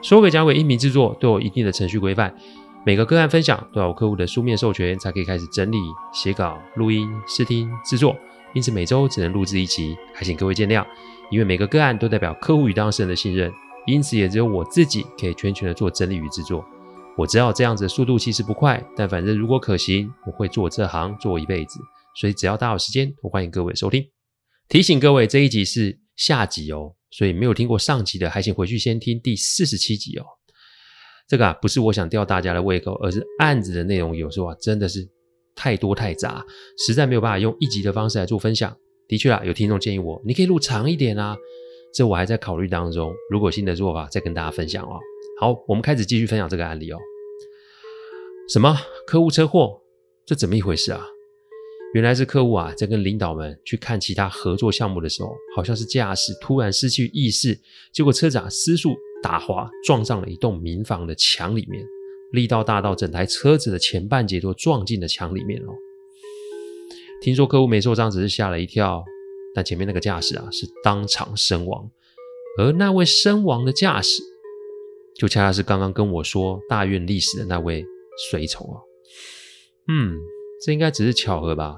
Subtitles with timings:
[0.00, 2.32] 说鬼讲鬼音频制作都有一定的程序规范，
[2.86, 5.76] 每个个案分享都要有客户的书面授权才可以开始整理、
[6.12, 8.16] 写稿、录音、试听、制作，
[8.54, 10.86] 因此每周只能录制一集，还请各位见谅。
[11.30, 13.52] 因为每个个案都代表客户与当事人的信任，
[13.86, 16.64] 因此也只有我自己可以全权的做整理与制作。
[17.16, 21.80] 我知道这样子的速度其实不快，但反正如果可行，我会做这行做一辈子。
[22.14, 24.04] 所以只要大家有时间，我欢迎各位收听。
[24.68, 26.94] 提醒各位，这一集是下集哦。
[27.10, 30.24] 所以没有听过上集的，还请回去先听第四十七集哦。
[31.28, 35.06] 这个啊，不是我想吊大家的胃口，而是案子的内容有时候啊，真的是
[35.54, 36.44] 太多太杂，
[36.86, 38.74] 实在没有办法用一集的方式来做分享。
[39.06, 41.36] 的确啊，有听众建议我，你可以录长一点啊，
[41.94, 43.12] 这我还在考虑当中。
[43.30, 44.98] 如果新的做法，再跟大家分享哦。
[45.40, 46.98] 好，我们开始继续分享这个案例哦。
[48.48, 48.76] 什么？
[49.06, 49.80] 客户车祸？
[50.26, 51.06] 这怎么一回事啊？
[51.94, 57.58] 原来是客户啊，在跟领导们去看其他合作项目的时候，好像是驾驶突然失去意识，
[57.92, 61.82] 结果车子啊失速打滑，撞上了一栋民房的墙里面，
[62.32, 65.72] 力道大到整台车子的前半截都撞进了墙里面哦。
[67.22, 69.02] 听说客户没受伤，只是吓了一跳，
[69.54, 71.90] 但前面那个驾驶啊是当场身亡，
[72.58, 74.22] 而那位身亡的驾驶，
[75.16, 77.82] 就恰恰是刚刚跟我说大院历史的那位
[78.30, 78.78] 随从啊。
[79.88, 80.18] 嗯。
[80.64, 81.76] 这应该只是巧合吧？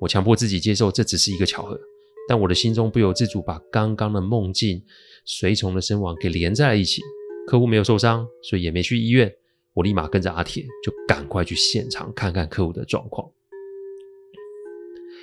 [0.00, 1.80] 我强迫自己接受这只是一个巧合，
[2.28, 4.82] 但我的心中不由自主把刚刚的梦境、
[5.24, 7.00] 随从的身亡给连在了一起。
[7.46, 9.32] 客户没有受伤，所以也没去医院。
[9.74, 13.30] 我立马跟着阿铁，就赶快去现场看看客户的状况。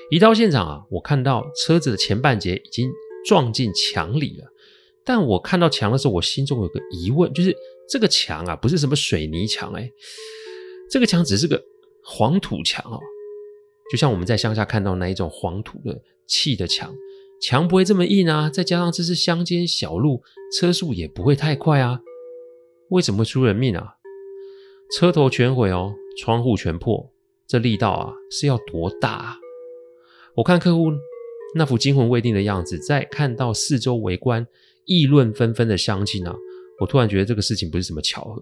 [0.10, 2.90] 一到现场啊，我看到车子的前半截已经
[3.26, 4.48] 撞进墙里了。
[5.06, 7.56] 但我看到墙的时候，我心中有个疑问，就是
[7.90, 9.92] 这个墙啊，不是什么水泥墙，哎，
[10.90, 11.62] 这个墙只是个。
[12.04, 13.00] 黄土墙哦，
[13.92, 16.96] 就像我们在乡下看到那一种黄土的砌的墙，
[17.42, 18.50] 墙不会这么硬啊。
[18.50, 20.24] 再加上这是乡间小路，
[20.58, 22.02] 车速也不会太快啊。
[22.90, 23.96] 为什么会出人命啊？
[24.92, 27.12] 车头全毁哦，窗户全破，
[27.48, 29.38] 这力道啊是要多大啊？
[30.36, 30.92] 我看客户
[31.56, 34.48] 那副惊魂未定的样子，再看到四周围观
[34.86, 36.36] 议论纷纷的乡亲啊，
[36.80, 38.42] 我突然觉得这个事情不是什么巧合。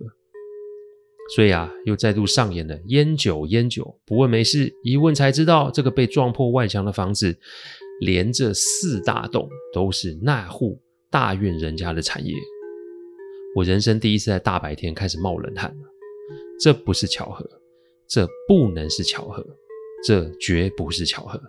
[1.35, 7.37] 所以啊，又再度上演了烟酒烟酒，不问没事，一问才知道，这个被撞破外墙的房子，
[7.99, 12.33] 连着四大栋都是那户大院人家的产业。
[13.55, 15.83] 我人生第一次在大白天开始冒冷汗了，
[16.61, 17.45] 这不是巧合，
[18.07, 19.45] 这不能是巧合，
[20.05, 21.41] 这绝不是巧合。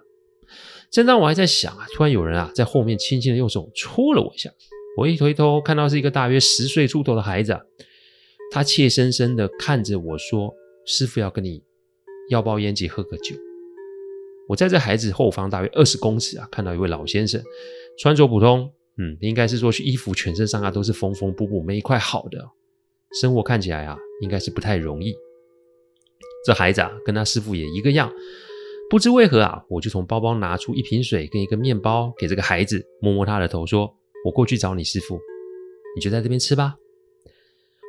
[0.90, 4.50] 正当我还在想啊，突然有人啊在后面轻轻的用手戳了我一下，
[4.96, 7.60] 我一回头看到是一个大约十岁出头的孩子啊。
[8.50, 10.54] 他怯生生的看着我说
[10.86, 11.62] ：“师傅要跟你
[12.30, 13.36] 要包烟及喝个酒。”
[14.48, 17.42] 我在这孩子后方大约二十公尺啊，看到一位老先生，
[17.98, 22.48] 穿着普通，嗯，应该是说衣服全身上下都是缝缝补补，没一块好的，
[23.20, 25.14] 生活看起来啊，应该是不太容易。
[26.46, 28.10] 这孩子啊，跟他师傅也一个样，
[28.88, 33.94] 不知为何啊，我就从包包拿出一瓶水跟一个面包给这个孩子，摸摸他的头，说
[34.24, 35.20] ：“我过去找你师傅，
[35.94, 36.76] 你就在这边吃吧。”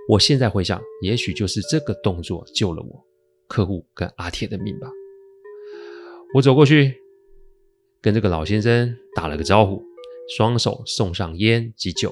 [0.09, 3.05] 我现在回想，也许就是这个动作救了我
[3.47, 4.89] 客户跟阿铁的命吧。
[6.33, 6.95] 我走过去，
[8.01, 9.83] 跟这个老先生打了个招呼，
[10.35, 12.11] 双手送上烟及酒。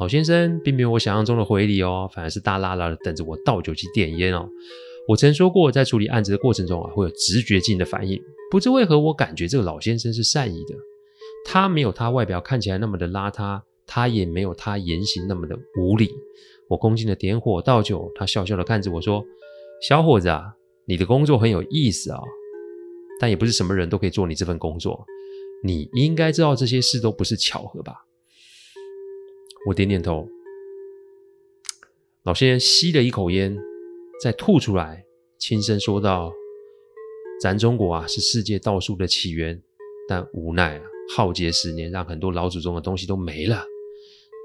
[0.00, 4.48] 老先生并没有我想象中的回礼哦，反而是大拉拉的等着我倒酒去点烟哦。
[5.06, 8.20] 我曾说过，在处理案子的过程中啊，会有直觉性的反应。
[8.50, 10.74] 不知为何，我感觉这个老先生是善意的。
[11.44, 16.10] 他没有他外表看起来那么的邋遢，他也没有他言行那么的无礼。
[16.68, 19.24] 我恭敬的点火倒酒，他笑笑的看着我说
[19.86, 22.20] ：“小伙子啊，你的工作很有意思啊，
[23.20, 25.06] 但也不是什么人都可以做你这份工作。
[25.62, 28.04] 你应该知道这些事都不是巧合吧？”
[29.68, 30.28] 我点点头。
[32.24, 33.56] 老先生吸了一口烟，
[34.20, 35.04] 再吐出来，
[35.38, 36.32] 轻声说道
[37.40, 39.62] ：“咱中国啊，是世界道术的起源，
[40.08, 40.84] 但无奈啊，
[41.14, 43.64] 浩劫十年，让很多老祖宗的东西都没了。”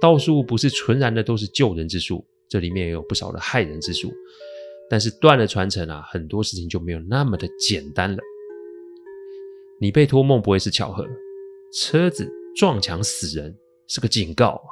[0.02, 4.12] 道术不是纯然的都是救人之术，这里面也有不少的害人之术。
[4.90, 8.18] 但是断了传承啊，很多事情就没有那么的简单了。
[9.80, 11.08] 你被托梦不会是巧合，
[11.74, 13.56] 车子撞墙死人
[13.88, 14.64] 是个警告啊。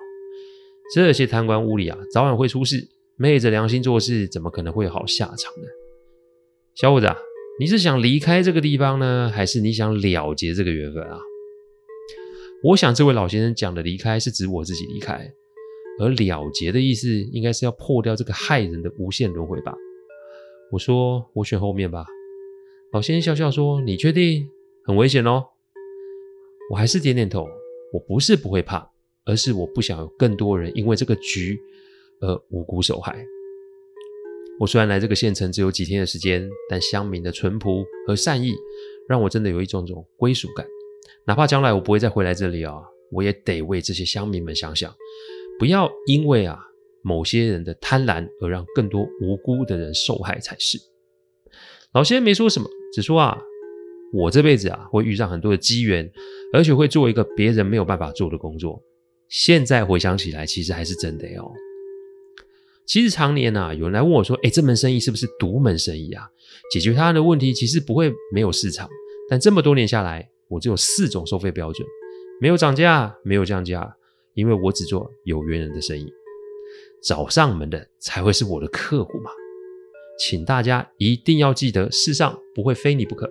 [0.93, 2.89] 这些贪官污吏啊，早晚会出事。
[3.15, 5.67] 昧着良心做事，怎么可能会有好下场呢？
[6.75, 7.15] 小伙子啊，
[7.59, 11.19] 你是想离开这个地方呢，还是你想了结这个缘分啊？
[12.61, 15.31] 我想这位老先生讲的离开是指我自己离开，
[15.99, 19.73] 而了结的意思应该是要破掉这个害人的无限轮回吧。
[20.69, 22.05] 我说我选后面吧。
[22.91, 24.49] 老先生笑笑说：“你确定？
[24.83, 25.45] 很危险哦。”
[26.69, 27.47] 我还是点点头。
[27.93, 28.87] 我不是不会怕，
[29.25, 31.57] 而是我不想有更多人因为这个局
[32.19, 33.25] 而无辜受害。
[34.59, 38.53] 我虽然来这个县城只有几天的时间，但乡民的淳朴和善意
[39.07, 40.67] 让我真的有一种种归属感。
[41.25, 42.75] 哪怕将来我不会再回来这里啊，
[43.11, 44.93] 我也得为这些乡民们想想，
[45.59, 46.59] 不要因为啊
[47.03, 50.77] 某些人的贪婪而让更多无辜的人受害才是。
[51.93, 53.39] 老先生没说什么，只说啊。
[54.11, 56.11] 我这辈子啊，会遇上很多的机缘，
[56.51, 58.81] 而且会做一个别人没有办法做的工作。
[59.27, 61.51] 现在回想起来，其实还是真的哦。
[62.87, 66.27] 其实常年啊，有人来问我说：“哎，这门生意是不是独门生意啊？
[66.71, 68.89] 解决他的问题，其实不会没有市场。
[69.29, 71.87] 但这么多年下来，我只有四种收费标准：
[72.41, 73.95] 没有涨价，没有降价，
[74.33, 76.11] 因为我只做有缘人的生意。
[77.01, 79.31] 找上门的才会是我的客户嘛。
[80.19, 83.29] 请大家一定要记得，世上不会非你不可。”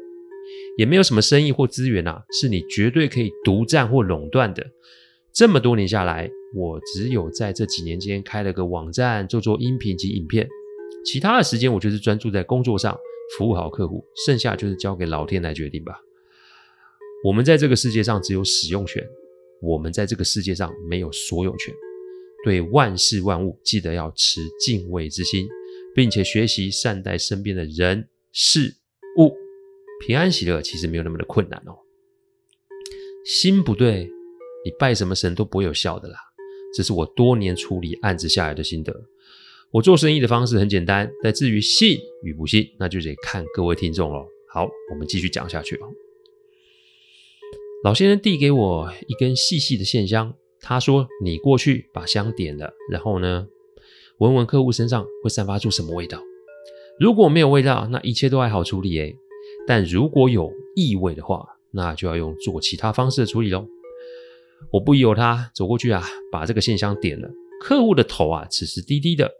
[0.78, 4.64] 也没有什么生意或资源啊，是你绝对可以独占或垄断的。
[5.34, 10.48] 这么多年下来，我只有在这几年间开了个网站，做做音频及影片，
[11.04, 12.96] 其他的时间我就是专注在工作上，
[13.36, 16.00] 服务好客户，剩下就是交给老天来决定吧。
[17.24, 19.04] 我们在这个世界上只有使用权，
[19.60, 21.74] 我们在这个世界上没有所有权。
[22.44, 25.48] 对万事万物，记得要持敬畏之心，
[25.94, 28.76] 并且学习善待身边的人事
[29.16, 29.34] 物。
[30.00, 31.76] 平安喜乐其实没有那么的困难哦。
[33.24, 34.08] 心不对，
[34.64, 36.16] 你拜什么神都不会有效的啦。
[36.72, 38.94] 这是我多年处理案子下来的心得。
[39.72, 44.24] 我做生意的方式很简单，但至于信与不信，那就得看各位听众喽。
[44.48, 45.88] 好，我们继续讲下去哦。
[47.84, 53.46] 老先生递给我一根细细的线香，他说：“你过去把香点了，然后呢，
[54.18, 56.20] 闻闻客户身上会散发出什么味道。
[56.98, 59.16] 如果没有味道，那一切都还好处理诶。”
[59.64, 63.64] 但如果有异味的话，那就要用做其他方式的处理喽。
[64.72, 66.02] 我不疑有他，走过去啊，
[66.32, 67.30] 把这个线香点了。
[67.60, 69.30] 客户的头啊，此时低低的，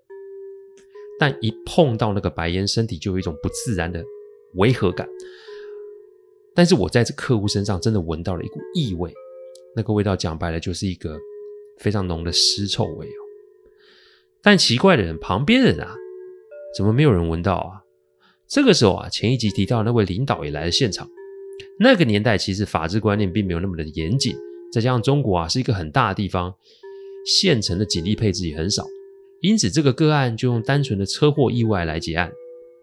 [1.19, 4.05] 但一碰到那个白烟，身体就有一种不自然的
[4.55, 5.09] 违和感。
[6.55, 9.13] 但是我在这客户身上真的闻到了一股异味，
[9.77, 11.19] 那个味道讲白了就是一个
[11.79, 13.21] 非常浓的尸臭味哦。
[14.43, 15.95] 但奇怪的人，旁边人啊，
[16.77, 17.83] 怎么没有人闻到啊？
[18.49, 21.09] 这个时候啊，前一集提到那位领导也来了现场。
[21.81, 24.37] 那个年代其实法治观念并没有那么的严谨，
[24.73, 26.55] 再加上中国啊是一个很大的地方，
[27.27, 28.87] 县城的警力配置也很少，
[29.43, 32.33] 因此这个个案就用单纯的车祸意外来结案。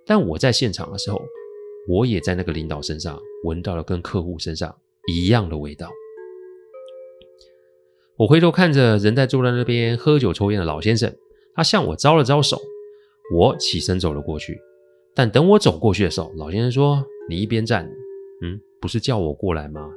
[0.05, 1.19] 但我在现场的时候，
[1.87, 4.75] 我也在那个领导身上闻到了跟客户身上
[5.07, 5.89] 一样的味道。
[8.17, 11.13] 我回头看着人在坐在那边喝酒抽烟的老先生，
[11.53, 12.61] 他向我招了招手，
[13.33, 14.57] 我起身走了过去。
[15.13, 17.85] 但等我走过去的时候，老先生说：“你一边站，
[18.41, 19.89] 嗯，不是叫我过来吗？”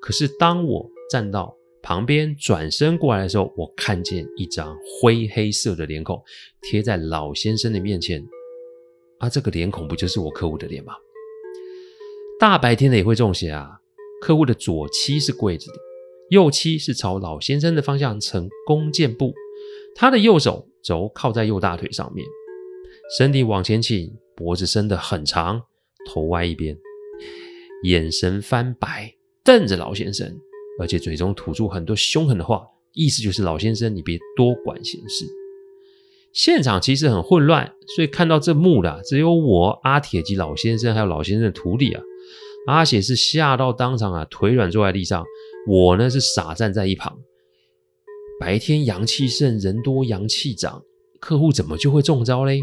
[0.00, 6.22] 可是当我站到旁边转身过来的时候，我看见一张灰黑色的脸孔
[6.62, 8.24] 贴在老先生的面前。
[9.18, 10.94] 啊，这个脸孔不就是我客户的脸吗？
[12.46, 13.68] 大白天的也会中邪啊！
[14.22, 15.78] 客户的左膝是跪着的，
[16.30, 19.34] 右膝是朝老先生的方向呈弓箭步，
[19.96, 22.24] 他的右手肘靠在右大腿上面，
[23.18, 24.16] 身体往前倾。
[24.36, 25.60] 脖子伸得很长，
[26.08, 26.78] 头歪一边，
[27.82, 29.12] 眼神翻白，
[29.42, 30.32] 瞪着老先生，
[30.78, 35.26] 而且嘴中吐出很多凶狠的话，意思就是老先生，你别多管闲事。
[36.32, 42.00] 现场其实很混乱，所以看到这幕的只有我阿铁及老先生，还有老先生的徒弟啊。
[42.66, 45.24] 阿血是吓到当场啊，腿软坐在地上，
[45.68, 47.16] 我呢是傻站在一旁。
[48.38, 50.82] 白天阳气盛，人多阳气长，
[51.20, 52.60] 客户怎么就会中招嘞？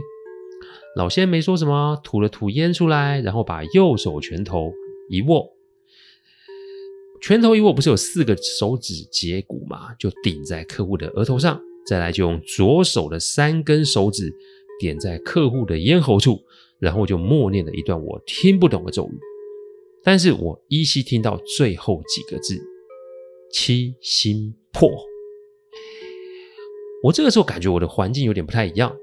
[0.96, 4.72] 老仙没说什么，吐了吐烟出来，然后把右手拳头
[5.10, 5.50] 一握，
[7.22, 9.96] 拳头一握，不是有四个手指节骨吗？
[9.98, 14.32] 就顶在客户的额头上，再来就用左手的三根手指
[14.80, 16.44] 点在客户的咽喉处，
[16.78, 19.18] 然后就默念了一段我听不懂的咒语，
[20.04, 22.62] 但是我依稀听到最后几个字：
[23.52, 24.92] 七心破。
[27.04, 28.96] 我这个时候感觉我的环境有点不太一样。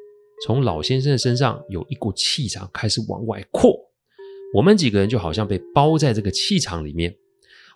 [0.47, 3.79] 从老先生的身上有一股气场开始往外扩，
[4.55, 7.15] 我们几个人就好像被包在这个气场里面。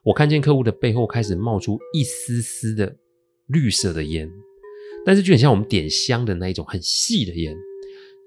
[0.02, 2.96] 我看见客户的背后开始冒出一丝丝的
[3.46, 4.30] 绿色的烟，
[5.04, 7.56] 但是就很像我们点香的那一种很细的烟，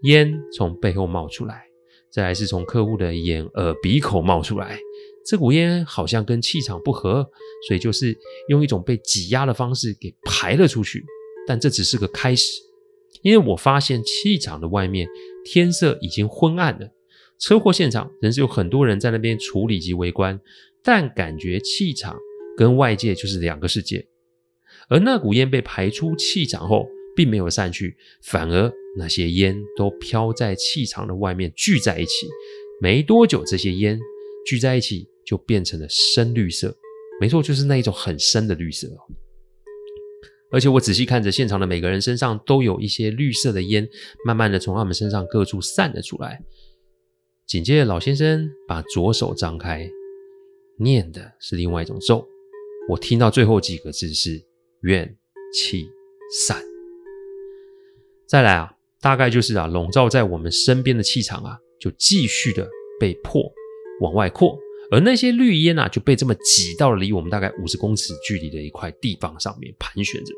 [0.04, 1.67] 烟从背后冒出来，
[2.12, 4.80] 再来是从客户的眼、耳、鼻口冒出来。
[5.26, 7.30] 这股烟好像跟气场不合，
[7.68, 11.04] 所以就是用一种被挤压的方式给排了出去。
[11.46, 12.62] 但这只是个开始，
[13.22, 15.08] 因为我发现气场的外面
[15.46, 16.88] 天色已经昏暗了。
[17.40, 20.40] 车祸现场仍是有很多人在那边处理及围观，
[20.84, 22.18] 但感觉气场
[22.58, 24.08] 跟外界就是两个世界。
[24.90, 26.88] 而那股烟被排出气场后，
[27.18, 32.28] 并没有散去，反而那些烟都飘在气场的外面聚在一起。
[32.80, 34.00] 没多久，这些烟
[34.46, 36.78] 聚在一起就变成了深绿色。
[37.20, 38.88] 没错，就是那一种很深的绿色。
[40.52, 43.90] 而且我仔细看着现场的每个人身上都有一些绿色的烟，
[44.24, 46.40] 慢慢的从他们身上各处散了出来。
[47.48, 49.90] 紧接着，老先生把左手张开，
[50.78, 52.26] 念的是另外一种咒。
[52.90, 54.40] 我听到最后几个字是
[54.84, 55.18] “愿
[55.52, 55.90] 气
[56.32, 56.64] 散”。
[58.28, 62.68] 再来啊，大概就是啊，笼罩在我们身边的气场啊，就继续的
[63.00, 63.50] 被迫
[64.02, 64.58] 往外扩，
[64.92, 70.34] 而那些绿烟啊，就被这么挤到了离我们大概五十公尺距离的一块地方上面盘旋着。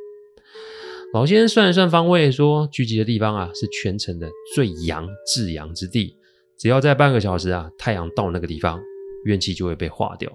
[1.13, 6.15] 老先生算了算方位，说聚集的地方啊，是全城的最阳至阳之地。
[6.59, 8.79] 只要在半个小时啊，太阳到那个地方，
[9.25, 10.31] 怨气就会被化掉。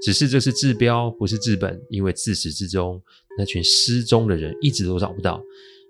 [0.00, 3.02] 只是这是治标，不是治本，因为自始至终
[3.36, 5.42] 那群失踪的人一直都找不到。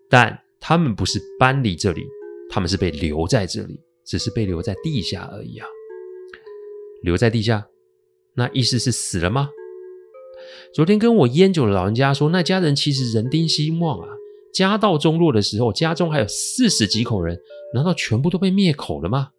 [0.09, 2.05] 但他们不是搬离这里，
[2.50, 5.67] 他们是被留在这里，只是被留在地下而已啊。
[7.03, 7.69] 留在地下，
[8.35, 9.50] 那意思是死了吗？
[10.75, 14.09] 昨天跟我烟酒的老人家说，那家人其实人丁兴旺啊，
[14.53, 17.41] 家道中落的时候，家中还有四十几口人，
[17.75, 19.31] 难道全部都被灭口了吗？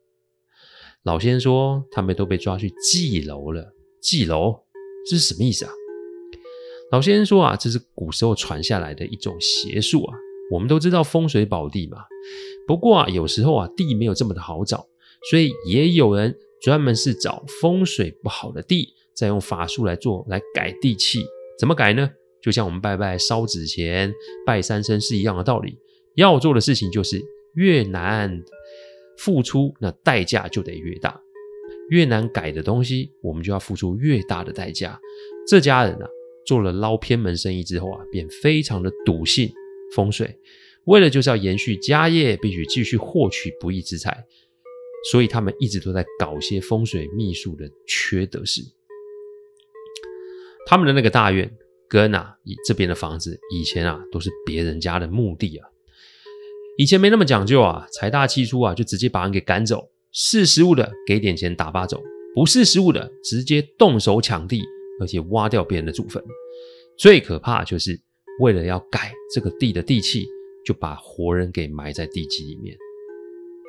[1.04, 3.74] 老先生说，他们都被抓去祭楼了。
[4.02, 4.62] 祭楼，
[5.10, 5.72] 这是什么意思啊？
[6.92, 10.18] 老先生说啊，这是古时候传下来的一种邪术啊。
[10.52, 12.00] 我们都知道风水宝地嘛，
[12.68, 14.88] 不过啊，有时候啊，地没有这么的好找，
[15.30, 21.24] 所以也有人专门是找风水不好的地，再用法术来做，来改地气。
[21.60, 22.10] 怎么改呢？
[22.42, 24.14] 就像我们拜拜烧纸钱、
[24.46, 25.78] 拜三生是一样的道理。
[26.16, 27.22] 要做的事情就是
[27.56, 28.42] 越难。
[29.18, 31.20] 付出那代价就得越大，
[31.90, 34.98] 越难改的东西，我们就要付出越大的代价。
[35.46, 36.08] 这家人啊，
[36.46, 39.52] 做了捞偏门生意之后啊，便非常的笃信
[39.96, 40.38] 风水，
[40.86, 44.26] 为了就是要延续家业，必须继续获取不义之财，
[45.12, 48.62] 所以他们一直都在搞些风水秘术的缺德事。
[50.66, 51.52] 他们的那个大院
[51.88, 55.68] 跟啊，这边的房子，以前啊都是别人家的墓地啊。
[56.78, 59.90] 以前没那么讲究啊，财大气粗啊，就直接把人给赶走。
[60.12, 62.02] 识时务的给点钱打发走，
[62.34, 64.64] 不识时务的直接动手抢地，
[65.00, 66.24] 而且挖掉别人的祖坟。
[66.98, 68.00] 最可怕就是
[68.40, 70.28] 为了要改这个地的地气，
[70.66, 72.78] 就把活人给埋在地基里面。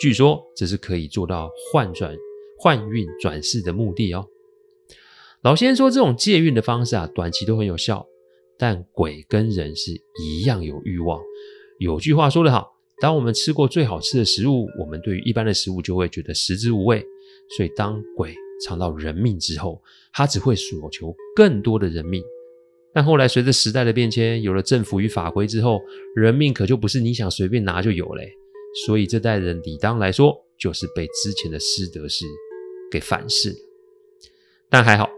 [0.01, 2.17] 据说这是可以做到换转
[2.59, 4.27] 换运转世的目的哦。
[5.43, 8.07] 老先生说，这种借运的方式啊，短期都很有效，
[8.59, 11.21] 但鬼跟人是一样有欲望。
[11.79, 12.77] 有句话说得好。
[13.01, 17.03] 当我们吃过最好吃的食物，我们对于一般的食物就会觉得食之无味。
[17.57, 22.23] 所以，当鬼尝到人命之后，他只会索求更多的人命。
[22.93, 25.81] 但后来随着时代的变迁，有了政府与法规之后，
[26.15, 28.33] 人命可就不是你想随便拿就有嘞。
[28.87, 32.25] 所以这代人理当来说，就是被之前的失德事
[32.91, 33.57] 给反噬了。
[34.69, 35.09] 但还好，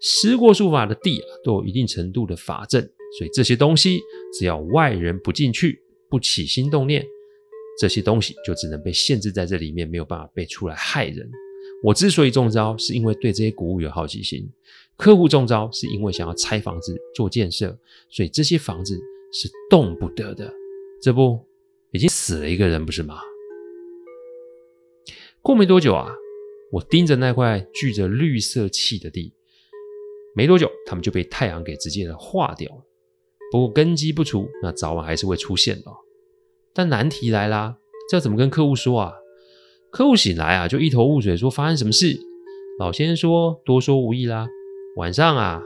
[0.00, 2.82] 施过术法的地啊，都有一定程度的法阵，
[3.18, 4.00] 所以这些东西
[4.38, 7.04] 只要外人不进去，不起心动念。
[7.78, 11.30] 这些东西就只能被限制在这里面，没有办法被出来害人。
[11.82, 14.42] 我之所以中招，是因为对这些古物有好奇心；
[14.96, 17.78] 客户中招，是因为想要拆房子做建设，
[18.08, 18.98] 所以这些房子
[19.32, 20.52] 是动不得的。
[21.02, 21.38] 这不，
[21.92, 23.18] 已经死了一个人，不是吗？
[25.42, 26.10] 过没多久啊，
[26.72, 29.32] 我盯着那块聚着绿色气的地，
[30.34, 32.82] 没多久，他们就被太阳给直接的化掉了。
[33.52, 35.84] 不过根基不除，那早晚还是会出现的。
[36.74, 37.76] 但难题来啦，
[38.10, 39.12] 这要怎么跟客户说啊？
[39.96, 42.20] 客户醒来啊，就一头雾水，说发生什么事？
[42.78, 44.46] 老先生说多说无益啦。
[44.96, 45.62] 晚上啊，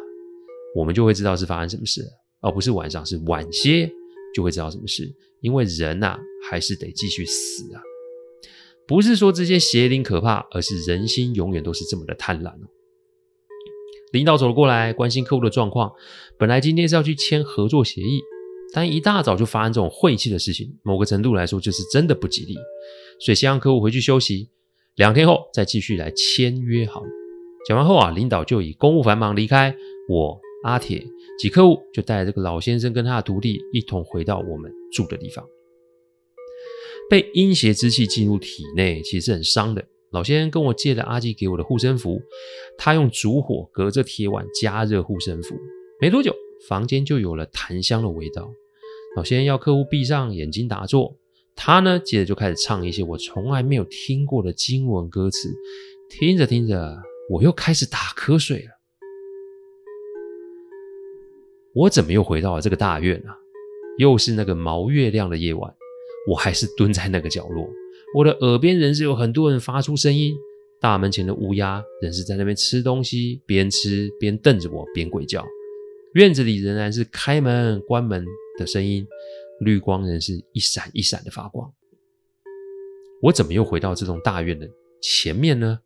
[0.77, 2.01] 我们就会知道是发生什么事，
[2.41, 3.91] 而不是晚上，是晚些
[4.33, 5.13] 就会知道什么事。
[5.41, 7.83] 因为人呐、啊，还是得继续死啊。
[8.87, 12.53] 不是说这些邪灵可怕，而是人心永远都是这么的贪婪。
[14.13, 15.91] 领导走了过来，关心客户的状况。
[16.39, 18.23] 本来今天是要去签合作协议。
[18.73, 22.55] 但一大早就发生这种晦气的事情，某个程度来说就是真的不吉利，
[23.21, 24.49] 所以先让客户回去休息，
[24.97, 27.09] 两天后再继续来签约好了。
[27.67, 29.75] 讲完后啊，领导就以公务繁忙离开，
[30.09, 31.05] 我阿铁
[31.39, 35.45] 及客户就带着这个老先生跟他的徒弟一同回到我们住的地方。
[37.11, 39.85] 被阴邪之气进入体内，其实是很伤的。
[40.13, 42.21] 老先生跟我借了阿基给我的护身符，
[42.79, 45.57] 他用烛火隔着铁碗加热护身符，
[46.01, 46.35] 没多久，
[46.69, 48.51] 房间就有了檀香的味道。
[49.17, 51.17] 老先要客户闭上眼睛打坐，
[51.57, 55.49] 他呢，接着就开始唱一些我从来没有听过的经文歌词。
[56.09, 56.97] 听着听着，
[57.31, 58.71] 我又开始打瞌睡了。
[61.75, 63.37] 我怎么又回到了这个大院啊？
[63.99, 65.75] 又是那个毛月亮的夜晚，
[66.29, 67.69] 我还是蹲在那个角落。
[68.17, 70.35] 我的耳边仍是有很多人发出声音。
[70.81, 75.47] 大门前的乌鸦仍是在那边吃东西，边吃边瞪着我，边鬼叫。
[76.15, 78.25] 院子里仍然是开门关门
[78.59, 79.07] 的声音，
[79.61, 81.73] 绿光仍是一闪一闪的发光。
[83.23, 84.69] 我怎么又回到这栋大院的
[85.01, 85.79] 前面呢？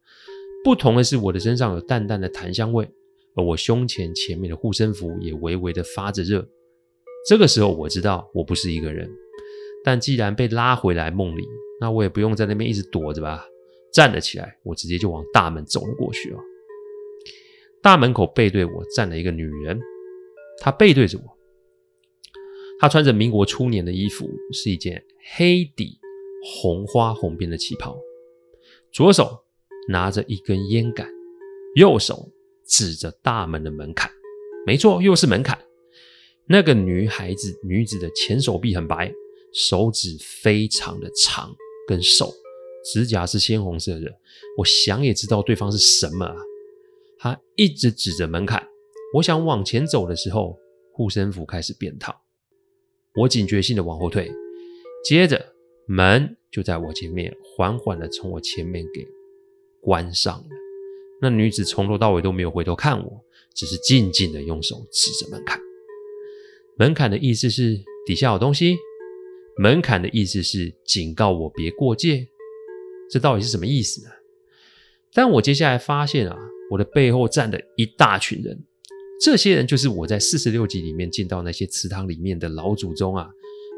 [0.65, 2.89] 不同的是，我的身上有淡淡的檀香味。
[3.37, 6.49] 而我胸前前面的护身符也微微的发着热。
[7.29, 9.11] 这个时候我知道我不是一个人，
[9.85, 11.45] 但既然被拉回来梦里，
[11.81, 13.45] 那我也不用在那边一直躲着吧。
[13.93, 16.39] 站了起来，我直接就往大门走了过去哦。
[17.83, 19.81] 大门口背对我站了一个女人，
[20.61, 21.39] 他背对着我，
[22.79, 25.05] 他穿着民国初年的衣服，是一件
[25.37, 25.99] 黑底
[26.61, 27.97] 红花红边的旗袍，
[28.93, 29.45] 左手
[29.89, 31.09] 拿着一根烟杆，
[31.77, 32.31] 右手。
[32.67, 34.11] 指着大门的门槛，
[34.67, 35.67] 没错，又是门槛。
[36.47, 39.13] 那个女孩子，女子的前手臂很白，
[39.53, 41.55] 手指非常的长
[41.87, 42.33] 跟瘦，
[42.91, 44.11] 指甲是鲜红色的。
[44.57, 46.37] 我想也知道对方是什么啊。
[47.19, 48.67] 他一直指着门槛，
[49.15, 50.59] 我想往前走的时候，
[50.93, 52.21] 护身符开始变套，
[53.15, 54.29] 我警觉性的往后退，
[55.05, 55.55] 接着
[55.87, 59.07] 门就在我前面缓缓的从我前面给
[59.81, 60.49] 关上了。
[61.23, 65.61] 那女子从头到尾都没有回头看我，只是静静的用手指着门槛。
[66.77, 68.77] 门槛的意思是底下有东西，
[69.57, 72.27] 门槛的意思是警告我别过界。
[73.09, 74.11] 这到底是什么意思呢？
[75.13, 76.37] 但我接下来发现啊，
[76.73, 78.65] 我的背后站了一大群人，
[79.21, 83.31] 这些人就是我在四十六集里面见到那些祠堂里面的老祖宗啊。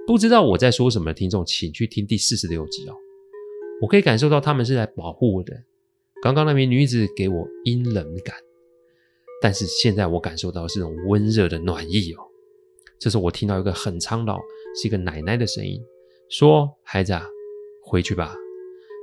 [0.06, 2.94] 不知道我在说什么的听众，请去听第四十六集哦。
[3.82, 5.52] 我可以感受到他们是来保护我的。
[6.22, 8.34] 刚刚那名女子给我阴冷感，
[9.42, 12.22] 但是现在我感受到是种温热的暖意哦。
[12.98, 14.38] 这时我听到一个很苍老，
[14.80, 15.82] 是一个奶奶的声音，
[16.30, 17.26] 说：“孩子啊，
[17.84, 18.34] 回去吧，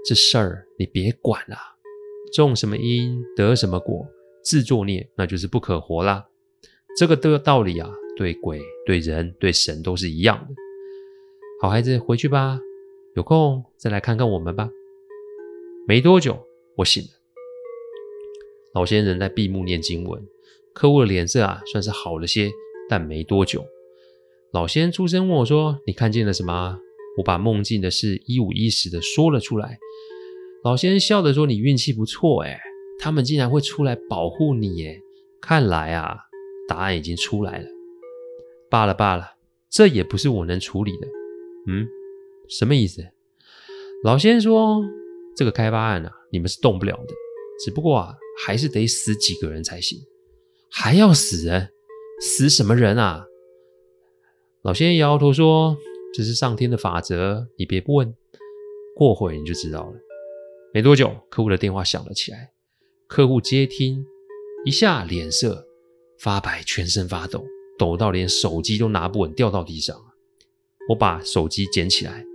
[0.06, 1.56] 这事儿你别管了。
[2.34, 4.08] 种什么因得什么果，
[4.44, 6.26] 自作孽那就是不可活啦。
[6.98, 10.54] 这个的道理啊，对鬼、对人、对神都是一样的。
[11.62, 12.60] 好孩子，回去吧，
[13.16, 14.70] 有空再来看看我们吧。”
[15.88, 16.46] 没多久。
[16.76, 17.10] 我醒了，
[18.74, 20.20] 老仙人在闭目念经文，
[20.74, 22.52] 客户的脸色啊算是好了些，
[22.90, 23.64] 但没多久，
[24.52, 26.80] 老仙出声问我说：“你看见了什么？”
[27.20, 29.78] 我把梦境的事一五一十的说了出来。
[30.64, 32.58] 老仙笑着说：“你运气不错诶，
[33.00, 35.02] 他们竟然会出来保护你耶，
[35.42, 36.18] 看来啊，
[36.68, 37.68] 答案已经出来了。
[38.70, 39.36] 罢了罢了，
[39.70, 41.08] 这也不是我能处理的。
[41.68, 41.88] 嗯，
[42.50, 43.06] 什么意思？”
[44.04, 44.84] 老先生说
[45.36, 47.14] ：“这个开发案啊。”你们是动不了的，
[47.64, 50.00] 只不过啊，还是得死几个人才行，
[50.72, 51.70] 还要死人，
[52.20, 53.24] 死什么人啊？
[54.64, 55.78] 老先生摇摇头说
[56.12, 58.16] ：“这是上天的法则，你别不问，
[58.96, 59.94] 过会你就知道了。”
[60.74, 62.53] 没多久，客户的电话响了起来，
[63.14, 64.04] 客户接听，
[64.66, 65.68] 一下脸色
[66.18, 67.46] 发白，全身发抖，
[67.78, 69.96] 抖到连手机都拿不稳，掉到地上。
[70.90, 72.26] 我把手机捡起来，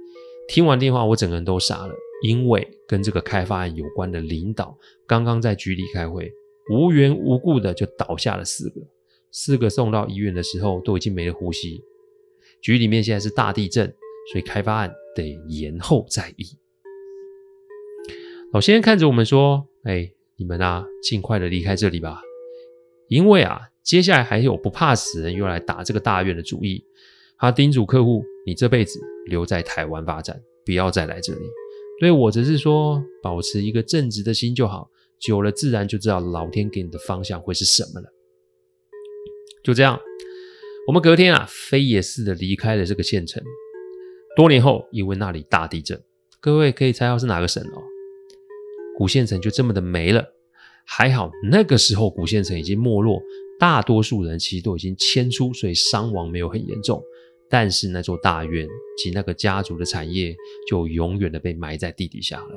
[0.46, 1.92] 听完电话，我整个人都傻了。
[2.22, 6.32] 因为跟这个开发案有关的领导刚刚在局里开会，
[6.70, 8.80] 无缘无故的就倒下了四个，
[9.32, 11.82] 四个送到医院的时候都已经没了呼吸。
[12.62, 13.92] 局里面现在是大地震，
[14.32, 16.46] 所以开发案得延后再议。
[18.52, 22.22] 老先生看着我们说：“哎，你们啊，尽快的离开这里吧，
[23.08, 26.84] 因为啊，接下来还有不怕死人又来打这个大院的主意。”
[27.36, 31.40] 他叮嘱客户：“你这辈子留在台湾发展，不要再来这里。”
[32.00, 34.88] 对我则是说，保持一个正直的心就好，
[35.20, 38.08] 久了自然就知道老天给你的方向会是什么了。
[39.64, 39.98] 就这样，
[40.86, 43.42] 我们隔天啊，飞也似的离开了这个县城。
[44.36, 46.00] 多年后，因为那里大地震，
[46.40, 47.82] 各位可以猜到是哪个省哦？
[48.98, 50.26] 古县城就这么的没了。
[50.84, 53.22] 还好那个时候古县城已经没落，
[53.60, 57.00] 大多数人其实都已经迁出，所以伤亡没有很严重。
[57.48, 58.66] 但是那座大院
[59.00, 60.34] 及那个家族的产业
[60.68, 62.56] 就永远的被埋在地底下了。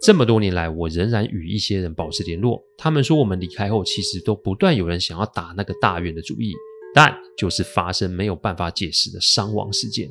[0.00, 2.64] 这么多年来，我仍然与一些人保持联络。
[2.76, 6.54] 他们说，我们离开后，其实都不断有人想要打那个大院的主意，
[6.94, 10.08] 但就是发生没有办法解释的伤亡事件。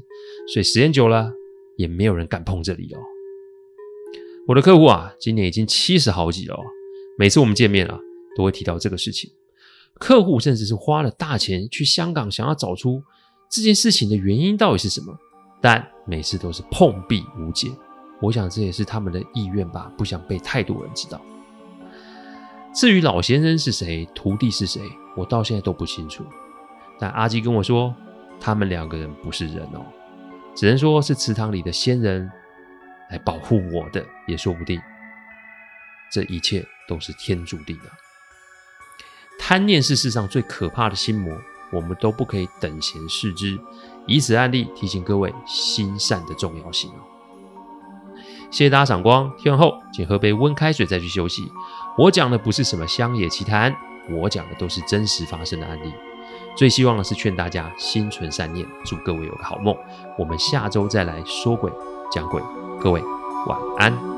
[0.53, 1.31] 所以时间久了，
[1.77, 2.99] 也没有人敢碰这里哦。
[4.45, 6.60] 我的客户啊，今年已经七十好几了。
[7.17, 7.97] 每次我们见面啊，
[8.36, 9.32] 都会提到这个事情。
[9.97, 13.01] 客户甚至是花了大钱去香港，想要找出
[13.49, 15.17] 这件事情的原因到底是什么，
[15.62, 17.69] 但每次都是碰壁无解。
[18.21, 21.21] 我想这也是他们的意愿吧，不想被太多人知道。
[22.75, 24.82] 至于老先生是谁，徒弟是谁，
[25.15, 26.25] 我到现在都不清楚。
[26.99, 27.95] 但阿基跟我说，
[28.41, 29.86] 他们两个人不是人哦，
[30.53, 32.29] 只能说是池塘里的仙人
[33.09, 34.81] 来保护我的，也说不定。
[36.11, 37.85] 这一切都是天注定的。
[39.39, 41.35] 贪念是世上最可怕的心魔，
[41.71, 43.59] 我们都不可以等闲视之。
[44.05, 47.01] 以此案例提醒各位心善的重要性哦。
[48.51, 51.51] 谢谢大家赏光，听完后请喝杯温开水再去休息。
[51.97, 53.75] 我讲的不是什么乡野奇谈，
[54.11, 55.91] 我讲的都是真实发生的案例。
[56.55, 59.75] 最希望的是劝大家心存善念，祝各位有个好梦。
[60.19, 61.71] 我们下周再来说鬼
[62.13, 62.39] 讲鬼，
[62.80, 63.04] 各位
[63.47, 64.12] 晚安。